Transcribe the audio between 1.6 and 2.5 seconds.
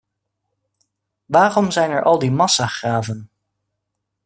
zijn er al die